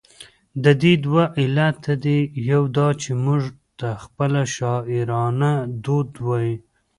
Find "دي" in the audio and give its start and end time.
2.03-2.19